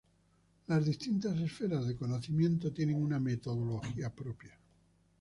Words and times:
Las 0.65 0.83
distintas 0.83 1.39
esferas 1.41 1.85
de 1.85 1.95
conocimiento 1.95 2.71
tienen 2.73 2.99
una 2.99 3.19
metodología 3.19 4.09
propia. 4.11 4.57